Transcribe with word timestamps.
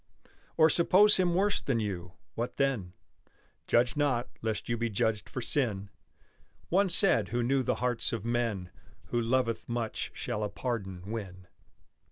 Or 0.57 0.67
suppose 0.71 1.17
him 1.17 1.35
worse 1.35 1.61
than 1.61 1.79
you; 1.79 2.13
what 2.33 2.57
then? 2.57 2.93
Judge 3.67 3.95
not, 3.95 4.29
lest 4.41 4.67
you 4.67 4.75
be 4.75 4.89
judged 4.89 5.29
for 5.29 5.41
sin! 5.41 5.91
One 6.69 6.89
said 6.89 7.27
who 7.27 7.43
knew 7.43 7.61
the 7.61 7.75
hearts 7.85 8.11
of 8.11 8.25
men: 8.25 8.71
Who 9.09 9.21
loveth 9.21 9.69
much 9.69 10.09
shall 10.15 10.43
a 10.43 10.49
pardon 10.49 11.03
win. 11.05 11.45